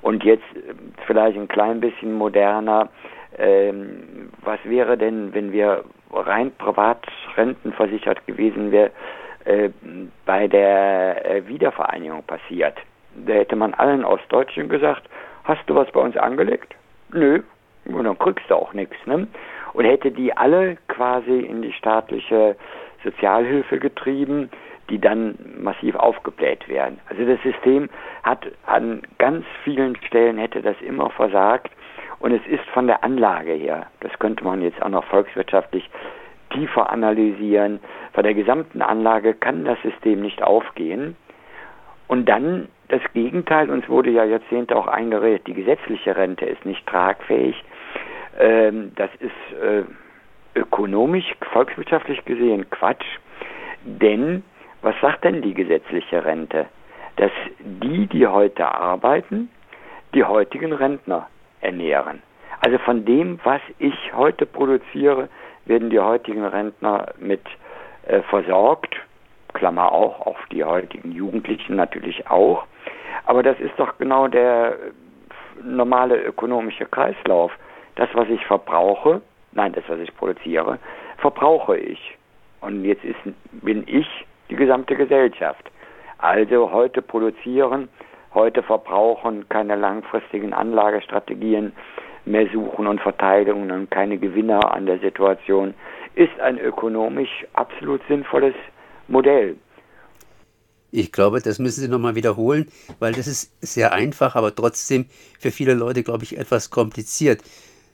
und 0.02 0.26
jetzt 0.26 0.44
äh, 0.56 0.74
vielleicht 1.08 1.38
ein 1.38 1.48
klein 1.48 1.80
bisschen 1.80 2.14
moderner. 2.16 2.90
Ähm, 3.38 4.30
was 4.44 4.60
wäre 4.66 4.98
denn, 4.98 5.34
wenn 5.34 5.54
wir 5.54 5.86
rein 6.12 6.52
privat 6.58 7.06
rentenversichert 7.38 8.28
gewesen 8.28 8.74
wären? 8.74 8.92
Äh, 9.46 9.70
bei 10.26 10.48
der 10.48 11.26
äh, 11.26 11.48
Wiedervereinigung 11.48 12.24
passiert. 12.24 12.78
Da 13.16 13.34
hätte 13.34 13.56
man 13.56 13.74
allen 13.74 14.04
Ostdeutschen 14.04 14.70
gesagt, 14.70 15.04
hast 15.44 15.62
du 15.68 15.76
was 15.76 15.90
bei 15.92 16.02
uns 16.02 16.18
angelegt? 16.18 16.76
Nö, 17.12 17.42
und 17.86 18.04
dann 18.04 18.20
kriegst 18.20 18.50
du 18.50 18.56
auch 18.56 18.74
nichts. 18.74 18.96
Ne? 19.06 19.28
Und 19.74 19.86
hätte 19.86 20.12
die 20.12 20.36
alle 20.36 20.78
quasi 20.88 21.40
in 21.40 21.62
die 21.62 21.72
staatliche 21.74 22.56
Sozialhilfe 23.04 23.80
getrieben, 23.80 24.50
die 24.90 25.00
dann 25.00 25.36
massiv 25.60 25.96
aufgebläht 25.96 26.68
werden. 26.68 27.00
Also 27.10 27.26
das 27.26 27.42
System 27.42 27.90
hat 28.24 28.46
an 28.66 29.02
ganz 29.18 29.46
vielen 29.64 29.96
Stellen 30.04 30.38
hätte 30.38 30.62
das 30.62 30.76
immer 30.82 31.10
versagt 31.12 31.72
und 32.20 32.34
es 32.34 32.46
ist 32.48 32.66
von 32.74 32.88
der 32.88 33.04
Anlage 33.04 33.54
her, 33.54 33.88
das 34.02 34.12
könnte 34.20 34.44
man 34.44 34.62
jetzt 34.62 34.82
auch 34.82 34.90
noch 34.90 35.06
volkswirtschaftlich 35.06 35.90
tiefer 36.60 36.90
analysieren. 36.92 37.80
Bei 38.14 38.22
der 38.22 38.34
gesamten 38.34 38.82
Anlage 38.82 39.34
kann 39.34 39.66
das 39.66 39.82
System 39.82 40.22
nicht 40.22 40.42
aufgehen. 40.44 41.16
Und 42.08 42.28
dann 42.28 42.68
das 42.90 43.02
Gegenteil, 43.14 43.70
uns 43.70 43.88
wurde 43.88 44.10
ja 44.10 44.24
Jahrzehnte 44.24 44.76
auch 44.76 44.88
eingeredet, 44.88 45.48
die 45.48 45.54
gesetzliche 45.54 46.16
Rente 46.16 46.46
ist 46.46 46.66
nicht 46.66 46.86
tragfähig. 46.88 47.64
Ähm, 48.40 48.92
das 48.96 49.10
ist 49.20 49.62
äh, 49.62 49.84
ökonomisch, 50.56 51.36
volkswirtschaftlich 51.52 52.26
gesehen 52.26 52.70
Quatsch. 52.70 53.06
Denn 53.84 54.44
was 54.82 54.96
sagt 55.02 55.24
denn 55.24 55.42
die 55.42 55.54
gesetzliche 55.54 56.26
Rente? 56.26 56.66
Dass 57.18 57.32
die, 57.60 58.08
die 58.08 58.26
heute 58.28 58.68
arbeiten, 58.68 59.50
die 60.14 60.24
heutigen 60.24 60.74
Rentner 60.74 61.28
ernähren. 61.62 62.22
Also 62.62 62.78
von 62.80 63.06
dem, 63.06 63.40
was 63.44 63.62
ich 63.78 63.94
heute 64.16 64.46
produziere, 64.46 65.30
werden 65.70 65.90
die 65.90 66.00
heutigen 66.00 66.44
Rentner 66.44 67.14
mit 67.20 67.42
äh, 68.08 68.22
versorgt. 68.24 68.96
Klammer 69.54 69.92
auch, 69.92 70.26
auch 70.26 70.38
die 70.52 70.64
heutigen 70.64 71.12
Jugendlichen 71.12 71.76
natürlich 71.76 72.30
auch. 72.30 72.66
Aber 73.26 73.44
das 73.44 73.60
ist 73.60 73.74
doch 73.78 73.98
genau 73.98 74.28
der 74.28 74.76
normale 75.64 76.22
ökonomische 76.22 76.86
Kreislauf. 76.86 77.52
Das, 77.96 78.10
was 78.14 78.28
ich 78.30 78.46
verbrauche, 78.46 79.22
nein, 79.52 79.74
das, 79.74 79.84
was 79.88 80.00
ich 80.00 80.16
produziere, 80.16 80.80
verbrauche 81.18 81.78
ich. 81.78 82.18
Und 82.62 82.84
jetzt 82.84 83.04
ist, 83.04 83.20
bin 83.52 83.84
ich 83.88 84.08
die 84.50 84.56
gesamte 84.56 84.96
Gesellschaft. 84.96 85.70
Also 86.18 86.72
heute 86.72 87.02
produzieren, 87.02 87.90
heute 88.34 88.64
verbrauchen, 88.64 89.48
keine 89.50 89.76
langfristigen 89.76 90.54
Anlagestrategien 90.54 91.74
mehr 92.30 92.48
suchen 92.54 92.88
und 92.88 93.02
Verteidigungen 93.02 93.72
und 93.72 93.92
keine 93.92 94.18
Gewinner 94.18 94.72
an 94.74 94.86
der 94.86 95.00
Situation, 95.00 95.74
ist 96.16 96.40
ein 96.40 96.58
ökonomisch 96.58 97.46
absolut 97.54 98.02
sinnvolles 98.08 98.56
Modell. 99.08 99.56
Ich 100.92 101.12
glaube, 101.12 101.40
das 101.42 101.60
müssen 101.60 101.82
Sie 101.82 101.88
nochmal 101.88 102.16
wiederholen, 102.16 102.68
weil 103.00 103.14
das 103.14 103.28
ist 103.28 103.54
sehr 103.62 103.94
einfach, 103.94 104.36
aber 104.36 104.56
trotzdem 104.56 105.06
für 105.40 105.52
viele 105.52 105.76
Leute, 105.76 106.04
glaube 106.04 106.24
ich, 106.24 106.38
etwas 106.38 106.72
kompliziert. 106.72 107.42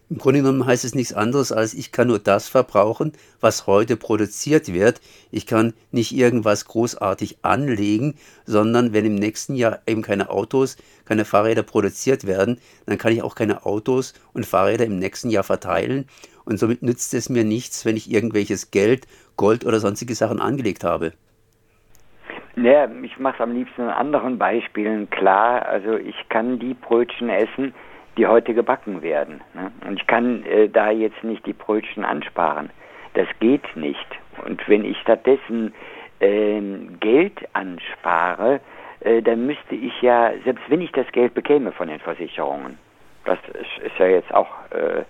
Im 0.07 0.19
Grunde 0.19 0.41
genommen 0.41 0.67
heißt 0.67 0.85
es 0.85 0.93
nichts 0.93 1.13
anderes, 1.13 1.51
als 1.51 1.73
ich 1.73 1.91
kann 1.91 2.09
nur 2.09 2.19
das 2.19 2.47
verbrauchen, 2.47 3.13
was 3.39 3.65
heute 3.65 3.97
produziert 3.97 4.71
wird. 4.71 5.01
Ich 5.31 5.47
kann 5.47 5.73
nicht 5.91 6.15
irgendwas 6.15 6.65
großartig 6.65 7.39
anlegen, 7.41 8.13
sondern 8.45 8.93
wenn 8.93 9.05
im 9.05 9.15
nächsten 9.15 9.55
Jahr 9.55 9.79
eben 9.87 10.03
keine 10.03 10.29
Autos, 10.29 10.77
keine 11.05 11.25
Fahrräder 11.25 11.63
produziert 11.63 12.27
werden, 12.27 12.59
dann 12.85 12.99
kann 12.99 13.13
ich 13.13 13.23
auch 13.23 13.33
keine 13.33 13.65
Autos 13.65 14.13
und 14.33 14.45
Fahrräder 14.45 14.85
im 14.85 14.99
nächsten 14.99 15.31
Jahr 15.31 15.43
verteilen. 15.43 16.05
Und 16.45 16.59
somit 16.59 16.83
nützt 16.83 17.15
es 17.15 17.29
mir 17.29 17.43
nichts, 17.43 17.83
wenn 17.83 17.97
ich 17.97 18.11
irgendwelches 18.11 18.69
Geld, 18.69 19.07
Gold 19.37 19.65
oder 19.65 19.79
sonstige 19.79 20.13
Sachen 20.13 20.39
angelegt 20.39 20.83
habe. 20.83 21.13
Naja, 22.55 22.87
ich 23.01 23.17
mache 23.17 23.35
es 23.35 23.41
am 23.41 23.53
liebsten 23.53 23.81
in 23.81 23.89
anderen 23.89 24.37
Beispielen 24.37 25.09
klar. 25.09 25.65
Also 25.65 25.97
ich 25.97 26.15
kann 26.29 26.59
die 26.59 26.75
Brötchen 26.75 27.29
essen, 27.29 27.73
die 28.17 28.27
heute 28.27 28.53
gebacken 28.53 29.01
werden. 29.01 29.41
Ne? 29.53 29.71
Und 29.87 29.99
ich 29.99 30.07
kann 30.07 30.43
äh, 30.45 30.69
da 30.69 30.91
jetzt 30.91 31.23
nicht 31.23 31.45
die 31.45 31.53
Brötchen 31.53 32.05
ansparen. 32.05 32.69
Das 33.13 33.27
geht 33.39 33.75
nicht. 33.75 34.07
Und 34.45 34.67
wenn 34.67 34.85
ich 34.85 34.97
stattdessen 34.99 35.73
äh, 36.19 36.61
Geld 36.99 37.47
anspare, 37.53 38.59
äh, 39.01 39.21
dann 39.21 39.45
müsste 39.45 39.75
ich 39.75 40.01
ja, 40.01 40.31
selbst 40.43 40.63
wenn 40.69 40.81
ich 40.81 40.91
das 40.91 41.09
Geld 41.11 41.33
bekäme 41.33 41.71
von 41.71 41.87
den 41.87 41.99
Versicherungen, 41.99 42.77
das 43.25 43.39
ist, 43.49 43.85
ist 43.85 43.97
ja 43.97 44.07
jetzt 44.07 44.33
auch 44.33 44.49
äh, 44.71 45.03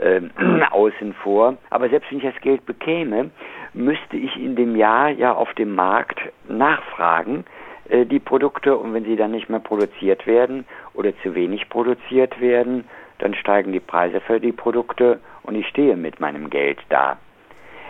äh, 0.00 0.22
außen 0.70 1.14
vor, 1.14 1.56
aber 1.70 1.88
selbst 1.88 2.10
wenn 2.10 2.18
ich 2.18 2.24
das 2.24 2.40
Geld 2.40 2.64
bekäme, 2.66 3.30
müsste 3.74 4.16
ich 4.16 4.36
in 4.36 4.56
dem 4.56 4.76
Jahr 4.76 5.10
ja 5.10 5.32
auf 5.32 5.52
dem 5.54 5.74
Markt 5.74 6.20
nachfragen, 6.48 7.44
äh, 7.88 8.04
die 8.04 8.18
Produkte 8.18 8.76
und 8.76 8.94
wenn 8.94 9.04
sie 9.04 9.16
dann 9.16 9.30
nicht 9.30 9.48
mehr 9.48 9.60
produziert 9.60 10.26
werden 10.26 10.66
oder 10.94 11.16
zu 11.22 11.34
wenig 11.34 11.68
produziert 11.68 12.40
werden, 12.40 12.84
dann 13.18 13.34
steigen 13.34 13.72
die 13.72 13.80
Preise 13.80 14.20
für 14.20 14.40
die 14.40 14.52
Produkte 14.52 15.20
und 15.42 15.54
ich 15.54 15.66
stehe 15.68 15.96
mit 15.96 16.20
meinem 16.20 16.50
Geld 16.50 16.78
da. 16.88 17.16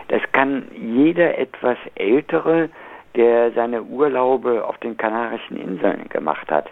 Das 0.09 0.23
kann 0.33 0.69
jeder 0.75 1.38
etwas 1.38 1.76
ältere, 1.95 2.71
der 3.14 3.52
seine 3.52 3.83
Urlaube 3.83 4.64
auf 4.67 4.78
den 4.78 4.97
Kanarischen 4.97 5.57
Inseln 5.57 6.09
gemacht 6.09 6.50
hat. 6.50 6.71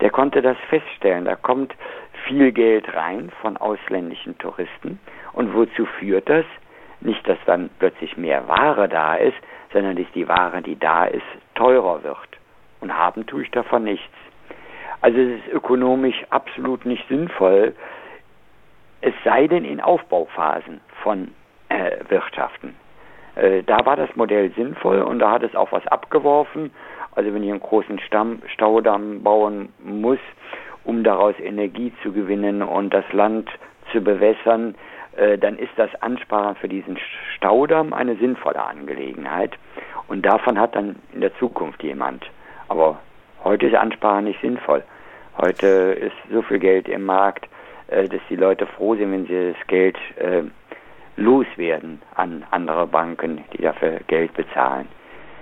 Der 0.00 0.10
konnte 0.10 0.40
das 0.40 0.56
feststellen. 0.68 1.26
Da 1.26 1.36
kommt 1.36 1.74
viel 2.26 2.52
Geld 2.52 2.94
rein 2.94 3.30
von 3.42 3.56
ausländischen 3.58 4.38
Touristen. 4.38 4.98
Und 5.32 5.54
wozu 5.54 5.84
führt 5.98 6.28
das? 6.28 6.46
Nicht, 7.00 7.26
dass 7.28 7.38
dann 7.46 7.70
plötzlich 7.78 8.16
mehr 8.16 8.46
Ware 8.48 8.88
da 8.88 9.16
ist, 9.16 9.36
sondern 9.72 9.96
dass 9.96 10.10
die 10.14 10.28
Ware, 10.28 10.62
die 10.62 10.78
da 10.78 11.04
ist, 11.04 11.22
teurer 11.54 12.02
wird. 12.02 12.39
Und 12.80 12.96
haben 12.96 13.26
tue 13.26 13.42
ich 13.42 13.50
davon 13.50 13.84
nichts. 13.84 14.14
Also 15.00 15.18
es 15.18 15.40
ist 15.40 15.52
ökonomisch 15.52 16.24
absolut 16.30 16.84
nicht 16.84 17.06
sinnvoll, 17.08 17.74
es 19.00 19.14
sei 19.24 19.46
denn 19.46 19.64
in 19.64 19.80
Aufbauphasen 19.80 20.80
von 21.02 21.32
äh, 21.70 21.92
Wirtschaften. 22.08 22.74
Äh, 23.34 23.62
da 23.62 23.84
war 23.86 23.96
das 23.96 24.14
Modell 24.14 24.50
sinnvoll 24.52 25.00
und 25.00 25.20
da 25.20 25.30
hat 25.30 25.42
es 25.42 25.54
auch 25.54 25.72
was 25.72 25.86
abgeworfen. 25.86 26.70
Also 27.14 27.32
wenn 27.32 27.42
ich 27.42 27.50
einen 27.50 27.60
großen 27.60 27.98
Stamm, 28.00 28.42
Staudamm 28.46 29.22
bauen 29.22 29.70
muss, 29.82 30.18
um 30.84 31.02
daraus 31.02 31.34
Energie 31.40 31.92
zu 32.02 32.12
gewinnen 32.12 32.62
und 32.62 32.92
das 32.92 33.10
Land 33.12 33.48
zu 33.92 34.02
bewässern, 34.02 34.74
äh, 35.16 35.38
dann 35.38 35.58
ist 35.58 35.72
das 35.76 35.90
Ansparen 36.02 36.56
für 36.56 36.68
diesen 36.68 36.98
Staudamm 37.36 37.92
eine 37.92 38.16
sinnvolle 38.16 38.62
Angelegenheit. 38.62 39.56
Und 40.08 40.26
davon 40.26 40.58
hat 40.58 40.74
dann 40.76 40.96
in 41.12 41.20
der 41.20 41.34
Zukunft 41.38 41.82
jemand 41.82 42.24
aber 42.70 43.00
heute 43.42 43.66
ist 43.66 43.74
Ansparen 43.74 44.24
nicht 44.24 44.40
sinnvoll. 44.40 44.82
Heute 45.36 45.66
ist 45.66 46.14
so 46.32 46.40
viel 46.40 46.60
Geld 46.60 46.88
im 46.88 47.04
Markt, 47.04 47.48
äh, 47.88 48.08
dass 48.08 48.20
die 48.30 48.36
Leute 48.36 48.66
froh 48.66 48.94
sind, 48.94 49.10
wenn 49.10 49.26
sie 49.26 49.52
das 49.52 49.66
Geld 49.66 49.96
äh, 50.16 50.44
loswerden 51.16 52.00
an 52.14 52.44
andere 52.52 52.86
Banken, 52.86 53.44
die 53.52 53.62
dafür 53.62 53.98
Geld 54.06 54.32
bezahlen. 54.34 54.86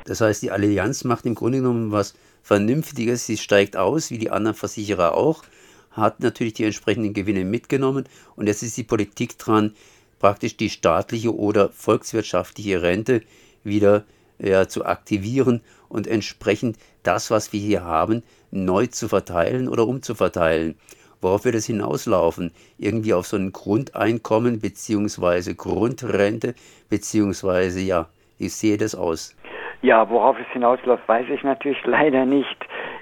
Das 0.06 0.22
heißt, 0.22 0.42
die 0.42 0.50
Allianz 0.50 1.04
macht 1.04 1.26
im 1.26 1.34
Grunde 1.34 1.58
genommen 1.58 1.92
was 1.92 2.18
Vernünftiges. 2.42 3.26
Sie 3.26 3.36
steigt 3.36 3.76
aus, 3.76 4.10
wie 4.10 4.16
die 4.16 4.30
anderen 4.30 4.56
Versicherer 4.56 5.14
auch, 5.14 5.42
hat 5.90 6.20
natürlich 6.20 6.54
die 6.54 6.64
entsprechenden 6.64 7.12
Gewinne 7.12 7.44
mitgenommen 7.44 8.04
und 8.36 8.46
jetzt 8.46 8.62
ist 8.62 8.78
die 8.78 8.84
Politik 8.84 9.38
dran, 9.38 9.74
praktisch 10.18 10.56
die 10.56 10.70
staatliche 10.70 11.36
oder 11.36 11.68
volkswirtschaftliche 11.68 12.80
Rente 12.80 13.20
wieder 13.64 14.04
ja, 14.38 14.66
zu 14.66 14.86
aktivieren 14.86 15.60
und 15.88 16.06
entsprechend 16.06 16.76
das, 17.02 17.30
was 17.30 17.52
wir 17.52 17.60
hier 17.60 17.84
haben, 17.84 18.22
neu 18.50 18.86
zu 18.86 19.08
verteilen 19.08 19.68
oder 19.68 19.86
umzuverteilen. 19.86 20.76
Worauf 21.20 21.44
wird 21.44 21.56
es 21.56 21.66
hinauslaufen? 21.66 22.52
Irgendwie 22.78 23.12
auf 23.12 23.26
so 23.26 23.36
ein 23.36 23.52
Grundeinkommen 23.52 24.60
beziehungsweise 24.60 25.54
Grundrente 25.54 26.54
beziehungsweise 26.88 27.80
ja, 27.80 28.06
wie 28.38 28.48
sehe 28.48 28.76
das 28.76 28.94
aus? 28.94 29.36
Ja, 29.82 30.08
worauf 30.10 30.38
es 30.38 30.46
hinausläuft, 30.52 31.08
weiß 31.08 31.26
ich 31.28 31.42
natürlich 31.42 31.78
leider 31.84 32.24
nicht. 32.24 32.56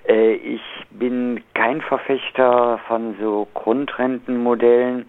Äh, 0.08 0.34
ich 0.34 0.62
bin 0.90 1.42
kein 1.54 1.80
Verfechter 1.80 2.80
von 2.86 3.16
so 3.20 3.46
Grundrentenmodellen 3.54 5.06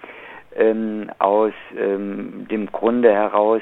ähm, 0.55 1.10
aus 1.19 1.53
ähm, 1.77 2.48
dem 2.50 2.72
Grunde 2.72 3.13
heraus, 3.13 3.62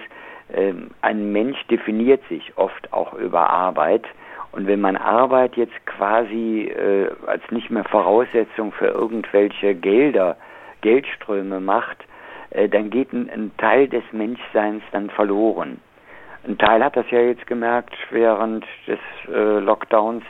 ein 1.01 1.31
Mensch 1.31 1.57
definiert 1.67 2.21
sich 2.29 2.53
oft 2.55 2.93
auch 2.93 3.13
über 3.13 3.49
Arbeit. 3.49 4.05
Und 4.51 4.67
wenn 4.67 4.79
man 4.79 4.95
Arbeit 4.95 5.57
jetzt 5.57 5.85
quasi 5.85 6.67
äh, 6.67 7.09
als 7.25 7.43
nicht 7.51 7.69
mehr 7.71 7.83
Voraussetzung 7.83 8.71
für 8.71 8.87
irgendwelche 8.87 9.75
Gelder, 9.75 10.37
Geldströme 10.79 11.59
macht, 11.59 11.97
äh, 12.51 12.69
dann 12.69 12.89
geht 12.89 13.11
ein, 13.11 13.29
ein, 13.29 13.51
Teil 13.57 13.89
des 13.89 14.03
Menschseins 14.13 14.81
dann 14.93 15.09
verloren. 15.09 15.81
Ein 16.47 16.57
Teil 16.57 16.83
hat 16.83 16.95
das 16.95 17.09
ja 17.11 17.19
jetzt 17.19 17.45
gemerkt 17.47 17.95
während 18.11 18.65
des 18.87 18.99
äh, 19.27 19.59
Lockdowns 19.59 20.23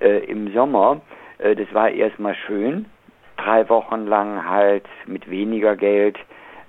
äh, 0.00 0.24
im 0.26 0.52
Sommer. 0.52 1.00
Äh, 1.38 1.56
das 1.56 1.72
war 1.74 1.90
erstmal 1.90 2.34
schön, 2.34 2.86
drei 3.38 3.68
Wochen 3.68 4.06
lang 4.06 4.48
halt 4.48 4.86
mit 5.06 5.28
weniger 5.28 5.74
Geld 5.74 6.16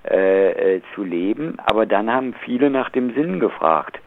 äh, 0.08 0.76
äh, 0.76 0.82
zu 0.94 1.04
leben. 1.04 1.58
Aber 1.66 1.84
dann 1.84 2.10
haben 2.10 2.34
viele 2.44 2.70
nach 2.70 2.88
dem 2.88 3.12
Sinn 3.14 3.38
gefragt. 3.38 4.00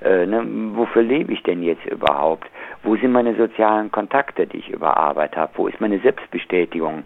Äh, 0.00 0.26
ne, 0.26 0.44
wofür 0.74 1.02
lebe 1.02 1.32
ich 1.32 1.42
denn 1.44 1.62
jetzt 1.62 1.86
überhaupt? 1.86 2.48
Wo 2.82 2.96
sind 2.96 3.12
meine 3.12 3.36
sozialen 3.36 3.90
Kontakte, 3.92 4.46
die 4.46 4.58
ich 4.58 4.68
über 4.68 4.96
Arbeit 4.96 5.36
habe? 5.36 5.52
Wo 5.56 5.68
ist 5.68 5.80
meine 5.80 6.00
Selbstbestätigung, 6.00 7.04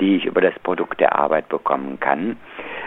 die 0.00 0.16
ich 0.16 0.24
über 0.24 0.40
das 0.40 0.58
Produkt 0.64 1.00
der 1.00 1.16
Arbeit 1.16 1.48
bekommen 1.48 2.00
kann? 2.00 2.36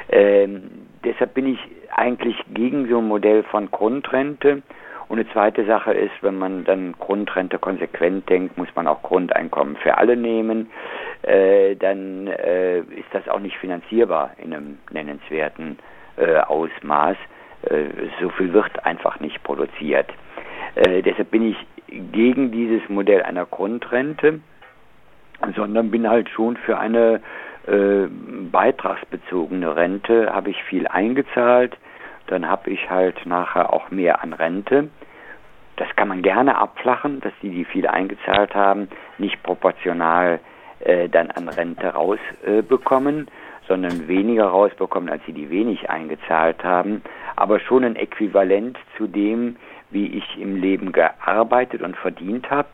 Ähm, 0.10 0.63
deshalb 1.05 1.34
bin 1.34 1.48
ich 1.48 1.60
eigentlich 1.96 2.36
gegen 2.53 2.89
so 2.89 2.98
ein 2.98 3.08
Modell 3.08 3.44
von 3.44 3.72
Grundrente. 3.72 4.62
Und 5.08 5.20
eine 5.20 5.29
zweite 5.29 5.65
Sache 5.65 5.94
ist, 5.94 6.13
wenn 6.22 6.38
man 6.38 6.65
dann 6.65 6.94
Grundrente 7.00 7.60
konsequent 7.60 8.27
denkt, 8.27 8.58
muss 8.58 8.70
man 8.75 8.88
auch 8.88 9.03
Grundeinkommen 9.03 9.75
für 9.77 9.98
alle 9.98 10.17
nehmen 10.17 10.70
äh, 11.25 11.75
dann 11.75 12.27
äh, 12.27 12.79
ist 12.79 13.10
das 13.12 13.27
auch 13.27 13.39
nicht 13.39 13.58
finanzierbar 13.58 14.32
in 14.38 14.53
einem 14.53 14.77
nennenswerten 14.91 15.79
äh, 16.17 16.38
Ausmaß. 16.38 17.17
Äh, 17.63 17.86
so 18.22 18.29
viel 18.29 18.53
wird 18.53 18.86
einfach 18.86 19.20
nicht 19.20 19.41
produziert. 19.44 20.08
Äh, 20.75 21.01
deshalb 21.01 21.32
bin 21.32 21.50
ich 21.50 21.58
gegen 22.12 22.51
dieses 22.51 22.88
Modell 22.89 23.24
einer 23.24 23.46
Grundrente, 23.48 24.39
sondern 25.55 25.89
bin 25.89 26.08
halt 26.08 26.29
schon 26.29 26.58
für 26.58 26.77
eine 26.77 27.22
äh, 27.65 28.08
beitragsbezogene 28.51 29.75
Rente. 29.75 30.32
Habe 30.32 30.51
ich 30.51 30.63
viel 30.65 30.88
eingezahlt, 30.88 31.75
dann 32.27 32.48
habe 32.48 32.70
ich 32.70 32.88
halt 32.89 33.25
nachher 33.25 33.74
auch 33.74 33.89
mehr 33.89 34.22
an 34.22 34.34
Rente. 34.34 34.89
Das 35.77 35.88
kann 35.96 36.08
man 36.08 36.22
gerne 36.22 36.55
abflachen, 36.58 37.20
dass 37.22 37.34
die, 37.41 37.50
die 37.50 37.65
viel 37.65 37.88
eingezahlt 37.88 38.53
haben, 38.53 38.89
nicht 39.17 39.41
proportional 39.41 40.36
äh, 40.36 40.39
dann 41.10 41.32
an 41.32 41.50
Rente 41.50 41.88
rausbekommen, 41.88 43.27
äh, 43.27 43.32
sondern 43.68 44.08
weniger 44.08 44.46
rausbekommen, 44.46 45.10
als 45.10 45.25
sie 45.25 45.34
die 45.34 45.50
wenig 45.50 45.89
eingezahlt 45.89 46.63
haben, 46.63 47.01
aber 47.36 47.60
schon 47.60 47.84
ein 47.84 47.96
Äquivalent 47.96 48.77
zu 48.98 49.08
dem, 49.08 49.56
wie 49.89 50.08
ich 50.18 50.39
im 50.39 50.56
Leben 50.56 50.92
gearbeitet 50.92 51.82
und 51.82 51.96
verdient 51.98 52.50
habe. 52.50 52.70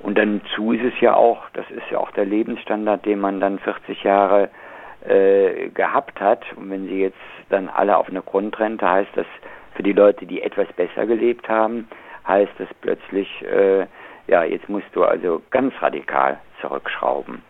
Und 0.00 0.18
dann 0.18 0.40
zu 0.54 0.72
ist 0.72 0.82
es 0.82 1.00
ja 1.00 1.14
auch, 1.14 1.48
das 1.52 1.70
ist 1.70 1.88
ja 1.90 1.98
auch 1.98 2.10
der 2.12 2.24
Lebensstandard, 2.24 3.04
den 3.06 3.20
man 3.20 3.40
dann 3.40 3.58
40 3.60 4.02
Jahre 4.02 4.50
äh, 5.06 5.68
gehabt 5.68 6.20
hat. 6.20 6.44
Und 6.56 6.70
wenn 6.70 6.88
Sie 6.88 7.00
jetzt 7.00 7.16
dann 7.50 7.68
alle 7.68 7.96
auf 7.96 8.08
eine 8.08 8.22
Grundrente, 8.22 8.88
heißt 8.88 9.10
das 9.14 9.26
für 9.74 9.82
die 9.82 9.92
Leute, 9.92 10.26
die 10.26 10.42
etwas 10.42 10.66
besser 10.72 11.06
gelebt 11.06 11.48
haben, 11.48 11.88
heißt 12.26 12.52
das 12.58 12.68
plötzlich, 12.80 13.28
äh, 13.42 13.86
ja, 14.26 14.42
jetzt 14.44 14.68
musst 14.68 14.86
du 14.92 15.04
also 15.04 15.42
ganz 15.50 15.72
radikal 15.80 16.38
zurückschrauben. 16.62 17.42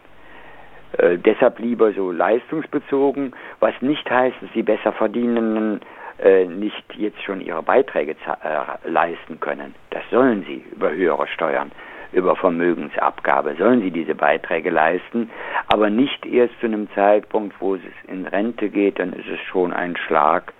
Äh, 0.98 1.18
deshalb 1.18 1.60
lieber 1.60 1.92
so 1.92 2.10
leistungsbezogen, 2.10 3.32
was 3.60 3.74
nicht 3.80 4.10
heißt, 4.10 4.36
dass 4.40 4.50
die 4.52 4.64
besser 4.64 4.92
verdienenden 4.92 5.80
äh, 6.18 6.44
nicht 6.46 6.84
jetzt 6.96 7.22
schon 7.22 7.40
ihre 7.40 7.62
Beiträge 7.62 8.12
äh, 8.12 8.88
leisten 8.88 9.38
können. 9.40 9.74
Das 9.90 10.02
sollen 10.10 10.44
sie 10.46 10.64
über 10.72 10.90
höhere 10.90 11.26
Steuern, 11.28 11.70
über 12.12 12.36
Vermögensabgabe, 12.36 13.54
sollen 13.58 13.80
sie 13.80 13.90
diese 13.90 14.14
Beiträge 14.14 14.70
leisten, 14.70 15.30
aber 15.68 15.88
nicht 15.88 16.26
erst 16.26 16.58
zu 16.60 16.66
einem 16.66 16.90
Zeitpunkt, 16.94 17.54
wo 17.60 17.76
es 17.76 17.80
in 18.08 18.26
Rente 18.26 18.68
geht, 18.68 18.98
dann 18.98 19.12
ist 19.14 19.28
es 19.28 19.40
schon 19.40 19.72
ein 19.72 19.96
Schlag, 19.96 20.52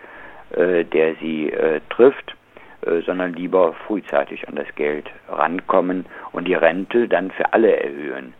äh, 0.57 0.85
der 0.85 1.15
sie 1.17 1.51
äh, 1.51 1.81
trifft 1.91 2.37
äh, 2.85 3.03
sondern 3.03 3.35
lieber 3.35 3.75
frühzeitig 3.87 4.49
an 4.49 4.57
das 4.57 4.67
Geld 4.75 5.09
rankommen 5.29 6.05
und 6.33 6.49
die 6.49 6.55
Rente 6.55 7.07
dann 7.07 7.31
für 7.31 7.53
alle 7.53 7.77
erhöhen. 7.77 8.35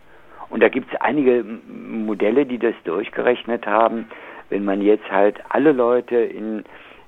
Und 0.53 0.61
da 0.61 0.69
gibt 0.69 0.93
es 0.93 1.01
einige 1.01 1.43
Modelle, 1.43 2.45
die 2.45 2.59
das 2.59 2.75
durchgerechnet 2.83 3.65
haben. 3.65 4.07
Wenn 4.49 4.63
man 4.63 4.83
jetzt 4.83 5.11
halt 5.11 5.41
alle 5.49 5.71
Leute 5.71 6.15
in 6.15 6.63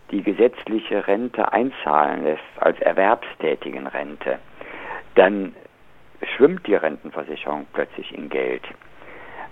die 0.09 0.23
gesetzliche 0.23 1.05
Rente 1.05 1.53
einzahlen 1.53 2.23
lässt, 2.23 2.41
als 2.57 2.79
erwerbstätigen 2.79 3.85
Rente, 3.85 4.39
dann 5.13 5.53
schwimmt 6.35 6.65
die 6.65 6.73
Rentenversicherung 6.73 7.67
plötzlich 7.71 8.17
in 8.17 8.29
Geld. 8.29 8.63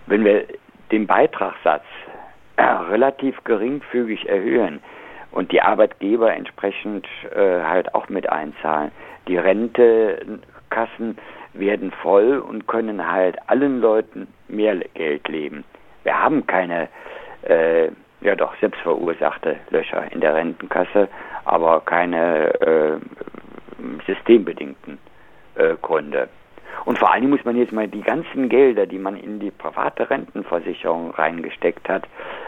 Wenn 0.07 0.25
wir 0.25 0.47
den 0.91 1.05
Beitragssatz 1.05 1.85
relativ 2.57 3.43
geringfügig 3.43 4.27
erhöhen 4.27 4.81
und 5.29 5.51
die 5.51 5.61
Arbeitgeber 5.61 6.33
entsprechend 6.33 7.07
äh, 7.35 7.61
halt 7.61 7.93
auch 7.93 8.09
mit 8.09 8.27
einzahlen, 8.27 8.91
die 9.27 9.37
Rentekassen 9.37 11.15
werden 11.53 11.91
voll 11.91 12.39
und 12.39 12.67
können 12.67 13.09
halt 13.11 13.37
allen 13.47 13.81
Leuten 13.81 14.27
mehr 14.47 14.75
Geld 14.93 15.27
leben. 15.27 15.63
Wir 16.03 16.19
haben 16.19 16.45
keine, 16.47 16.89
äh, 17.43 17.89
ja 18.21 18.35
doch, 18.35 18.53
selbstverursachte 18.59 19.57
Löcher 19.69 20.11
in 20.11 20.21
der 20.21 20.35
Rentenkasse, 20.35 21.07
aber 21.45 21.81
keine 21.81 22.53
äh, 22.61 22.97
systembedingten 24.07 24.97
äh, 25.55 25.75
Gründe. 25.81 26.29
Und 26.85 26.99
vor 26.99 27.13
allem 27.13 27.29
muss 27.29 27.45
man 27.45 27.55
jetzt 27.55 27.71
mal 27.71 27.87
die 27.87 28.01
ganzen 28.01 28.49
Gelder, 28.49 28.85
die 28.85 28.97
man 28.97 29.15
in 29.15 29.39
die 29.39 29.51
private 29.51 30.09
Rentenversicherung 30.09 31.11
reingesteckt 31.11 31.87
hat, 31.87 32.03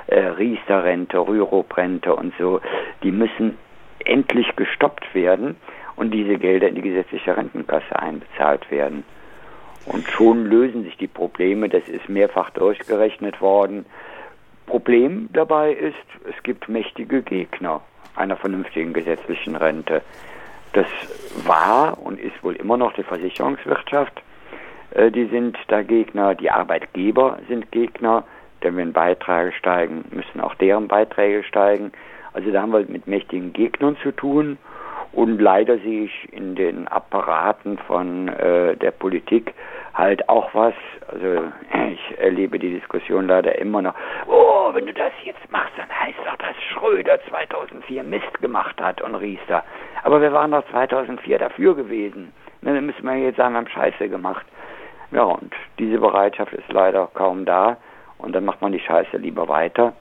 äh, 0.07 0.19
Riester-Rente, 0.19 1.19
Rürup-Rente 1.19 2.13
und 2.13 2.33
so, 2.37 2.59
die 3.03 3.11
müssen 3.11 3.57
endlich 4.03 4.55
gestoppt 4.55 5.13
werden 5.15 5.55
und 5.95 6.11
diese 6.11 6.37
Gelder 6.37 6.67
in 6.67 6.75
die 6.75 6.81
gesetzliche 6.81 7.35
Rentenkasse 7.35 7.97
einbezahlt 7.97 8.69
werden. 8.71 9.03
Und 9.85 10.07
schon 10.09 10.45
lösen 10.45 10.83
sich 10.83 10.97
die 10.97 11.07
Probleme, 11.07 11.69
das 11.69 11.87
ist 11.87 12.09
mehrfach 12.09 12.49
durchgerechnet 12.51 13.39
worden. 13.39 13.85
Problem 14.65 15.29
dabei 15.31 15.73
ist, 15.73 15.95
es 16.27 16.41
gibt 16.43 16.67
mächtige 16.69 17.21
Gegner 17.21 17.81
einer 18.15 18.35
vernünftigen 18.35 18.93
gesetzlichen 18.93 19.55
Rente. 19.55 20.01
Das 20.73 20.87
war 21.45 21.97
und 22.01 22.19
ist 22.19 22.43
wohl 22.43 22.55
immer 22.55 22.77
noch 22.77 22.93
die 22.93 23.03
Versicherungswirtschaft. 23.03 24.21
Äh, 24.91 25.11
die 25.11 25.25
sind 25.25 25.57
da 25.67 25.83
Gegner, 25.83 26.35
die 26.35 26.49
Arbeitgeber 26.49 27.39
sind 27.47 27.71
Gegner, 27.71 28.23
denn 28.63 28.77
wenn 28.77 28.93
Beiträge 28.93 29.51
steigen, 29.53 30.05
müssen 30.11 30.41
auch 30.41 30.55
deren 30.55 30.87
Beiträge 30.87 31.43
steigen. 31.43 31.91
Also 32.33 32.51
da 32.51 32.61
haben 32.61 32.73
wir 32.73 32.85
mit 32.87 33.07
mächtigen 33.07 33.53
Gegnern 33.53 33.95
zu 34.01 34.11
tun. 34.11 34.57
Und 35.15 35.39
leider 35.39 35.77
sehe 35.77 36.03
ich 36.03 36.33
in 36.33 36.55
den 36.55 36.89
Apparaten 36.89 37.77
von 37.77 38.27
äh, 38.27 38.75
der 38.75 38.91
Politik 38.91 39.53
halt 39.93 40.27
auch 40.27 40.53
was. 40.53 40.73
Also 41.07 41.45
ich 41.93 42.19
erlebe 42.19 42.59
die 42.59 42.73
Diskussion 42.73 43.27
leider 43.27 43.57
immer 43.57 43.81
noch. 43.81 43.95
Oh, 44.27 44.71
wenn 44.73 44.85
du 44.85 44.93
das 44.93 45.13
jetzt 45.23 45.49
machst, 45.51 45.71
dann 45.77 45.89
heißt 45.89 46.19
doch, 46.25 46.35
dass 46.35 46.55
Schröder 46.73 47.17
2004 47.29 48.03
Mist 48.03 48.41
gemacht 48.41 48.79
hat 48.81 49.01
und 49.01 49.15
Riester. 49.15 49.63
Aber 50.03 50.19
wir 50.19 50.33
waren 50.33 50.51
doch 50.51 50.67
2004 50.69 51.39
dafür 51.39 51.75
gewesen. 51.75 52.33
Na, 52.61 52.73
dann 52.73 52.85
müssen 52.85 53.05
wir 53.05 53.15
jetzt 53.15 53.37
sagen, 53.37 53.53
wir 53.53 53.59
haben 53.59 53.69
Scheiße 53.69 54.09
gemacht. 54.09 54.45
Ja, 55.11 55.23
und 55.23 55.53
diese 55.79 55.97
Bereitschaft 55.97 56.51
ist 56.51 56.69
leider 56.73 57.09
kaum 57.13 57.45
da. 57.45 57.77
Und 58.17 58.33
dann 58.35 58.43
macht 58.43 58.61
man 58.61 58.73
die 58.73 58.79
Scheiße 58.81 59.15
lieber 59.15 59.47
weiter, 59.47 59.93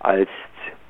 als 0.00 0.28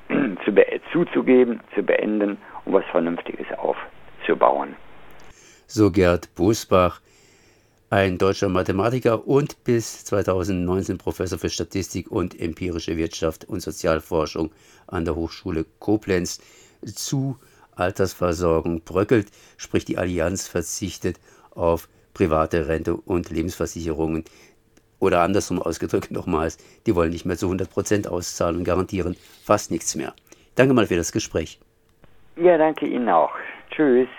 zu 0.45 0.53
zuzugeben, 0.91 1.61
zu 1.75 1.83
beenden 1.83 2.37
und 2.65 2.73
was 2.73 2.85
Vernünftiges 2.91 3.47
aufzubauen. 3.57 4.75
So 5.67 5.91
Gerd 5.91 6.33
Busbach, 6.35 7.01
ein 7.91 8.17
deutscher 8.17 8.49
Mathematiker 8.49 9.27
und 9.27 9.63
bis 9.63 10.05
2019 10.05 10.97
Professor 10.97 11.39
für 11.39 11.49
Statistik 11.49 12.11
und 12.11 12.39
empirische 12.39 12.97
Wirtschaft 12.97 13.45
und 13.45 13.61
Sozialforschung 13.61 14.51
an 14.87 15.05
der 15.05 15.15
Hochschule 15.15 15.65
Koblenz 15.79 16.39
zu 16.85 17.37
Altersversorgung 17.75 18.81
bröckelt, 18.81 19.27
sprich 19.57 19.85
die 19.85 19.97
Allianz 19.97 20.47
verzichtet 20.47 21.19
auf 21.51 21.87
private 22.13 22.67
Rente 22.67 22.95
und 22.95 23.29
Lebensversicherungen. 23.29 24.23
Oder 24.99 25.21
andersrum 25.21 25.61
ausgedrückt 25.61 26.11
nochmals, 26.11 26.57
die 26.85 26.95
wollen 26.95 27.11
nicht 27.11 27.25
mehr 27.25 27.37
zu 27.37 27.49
100% 27.49 28.07
auszahlen 28.07 28.57
und 28.57 28.63
garantieren 28.63 29.15
fast 29.43 29.71
nichts 29.71 29.95
mehr. 29.95 30.13
Danke 30.55 30.73
mal 30.73 30.87
für 30.87 30.97
das 30.97 31.11
Gespräch. 31.11 31.59
Ja, 32.35 32.57
danke 32.57 32.85
Ihnen 32.85 33.09
auch. 33.09 33.31
Tschüss. 33.71 34.09